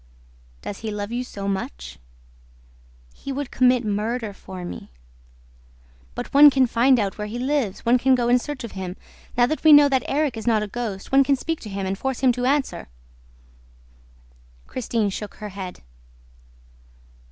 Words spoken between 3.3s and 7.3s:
would commit murder for me." "But one can find out where